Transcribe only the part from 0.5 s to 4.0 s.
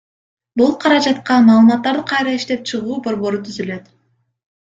Бул каражатка Маалыматтарды кайра иштеп чыгуу борбору түзүлөт.